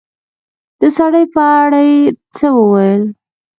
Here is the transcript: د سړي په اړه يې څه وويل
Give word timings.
د 0.79 0.81
سړي 0.97 1.23
په 1.33 1.41
اړه 1.61 1.81
يې 1.89 2.01
څه 2.35 2.47
وويل 2.57 3.03